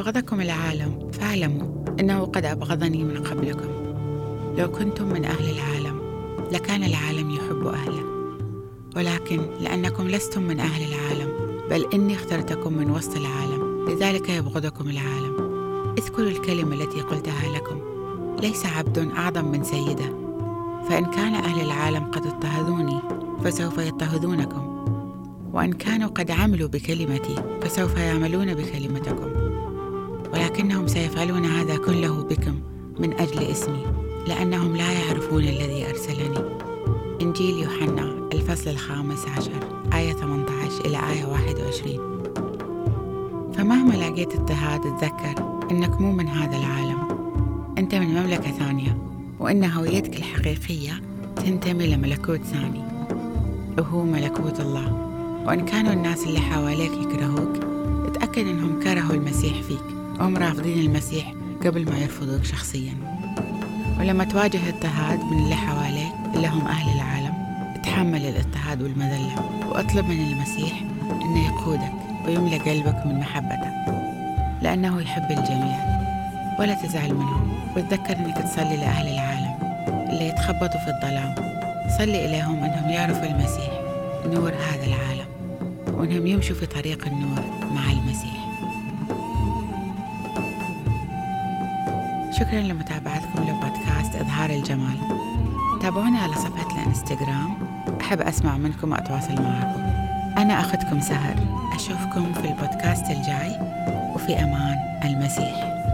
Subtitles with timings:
[0.00, 1.66] أبغضكم العالم فاعلموا
[2.00, 3.68] أنه قد أبغضني من قبلكم.
[4.58, 6.00] لو كنتم من أهل العالم
[6.52, 8.04] لكان العالم يحب أهله.
[8.96, 11.28] ولكن لأنكم لستم من أهل العالم
[11.70, 13.88] بل إني اخترتكم من وسط العالم.
[13.88, 15.34] لذلك يبغضكم العالم.
[15.98, 17.80] اذكروا الكلمة التي قلتها لكم.
[18.42, 20.14] ليس عبد أعظم من سيده.
[20.88, 23.00] فإن كان أهل العالم قد اضطهدوني
[23.44, 24.70] فسوف يضطهدونكم.
[25.52, 29.39] وإن كانوا قد عملوا بكلمتي فسوف يعملون بكلمتكم.
[30.32, 32.60] ولكنهم سيفعلون هذا كله بكم
[32.98, 33.86] من أجل اسمي
[34.28, 36.38] لأنهم لا يعرفون الذي أرسلني.
[37.22, 39.52] إنجيل يوحنا الفصل الخامس عشر
[39.94, 42.10] آية 18 إلى آية 21
[43.52, 46.98] فمهما لقيت اضطهاد تذكر إنك مو من هذا العالم.
[47.78, 48.98] أنت من مملكة ثانية
[49.40, 50.92] وإن هويتك الحقيقية
[51.36, 52.82] تنتمي لملكوت ثاني.
[53.78, 55.10] وهو ملكوت الله.
[55.46, 57.56] وإن كانوا الناس اللي حواليك يكرهوك
[58.06, 59.99] اتأكد إنهم كرهوا المسيح فيك.
[60.20, 62.94] وهم رافضين المسيح قبل ما يرفضوك شخصيا.
[64.00, 67.34] ولما تواجه اضطهاد من اللي حواليك اللي هم أهل العالم
[67.74, 69.34] اتحمل الاضطهاد والمذلة
[69.68, 71.92] وأطلب من المسيح إنه يقودك
[72.26, 73.70] ويملى قلبك من محبته
[74.62, 75.90] لأنه يحب الجميع.
[76.58, 77.52] ولا تزعل منهم.
[77.76, 79.54] وتذكر إنك تصلي لأهل العالم
[80.10, 81.34] اللي يتخبطوا في الظلام.
[81.98, 83.70] صلي إليهم إنهم يعرفوا المسيح
[84.26, 85.26] نور هذا العالم
[85.86, 87.42] وإنهم يمشوا في طريق النور
[87.74, 88.39] مع المسيح.
[92.40, 94.98] شكرا لمتابعتكم لبودكاست إظهار الجمال.
[95.82, 97.56] تابعونا على صفحة الإنستغرام.
[98.00, 99.80] أحب أسمع منكم وأتواصل معكم.
[100.38, 101.34] أنا أخذكم سهر.
[101.74, 103.56] أشوفكم في البودكاست الجاي.
[104.14, 105.89] وفي أمان المسيح.